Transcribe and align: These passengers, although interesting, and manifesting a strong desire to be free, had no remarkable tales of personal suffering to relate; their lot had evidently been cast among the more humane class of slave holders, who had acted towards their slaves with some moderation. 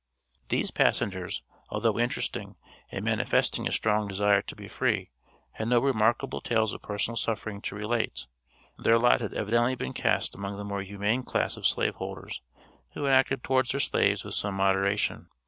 These 0.49 0.71
passengers, 0.71 1.43
although 1.69 1.99
interesting, 1.99 2.55
and 2.91 3.05
manifesting 3.05 3.67
a 3.67 3.71
strong 3.71 4.07
desire 4.07 4.41
to 4.41 4.55
be 4.55 4.67
free, 4.67 5.11
had 5.51 5.67
no 5.67 5.77
remarkable 5.79 6.41
tales 6.41 6.73
of 6.73 6.81
personal 6.81 7.15
suffering 7.15 7.61
to 7.61 7.75
relate; 7.75 8.25
their 8.79 8.97
lot 8.97 9.21
had 9.21 9.35
evidently 9.35 9.75
been 9.75 9.93
cast 9.93 10.33
among 10.33 10.57
the 10.57 10.65
more 10.65 10.81
humane 10.81 11.21
class 11.21 11.55
of 11.55 11.67
slave 11.67 11.93
holders, 11.97 12.41
who 12.95 13.03
had 13.03 13.13
acted 13.13 13.43
towards 13.43 13.69
their 13.73 13.79
slaves 13.79 14.23
with 14.23 14.33
some 14.33 14.55
moderation. 14.55 15.27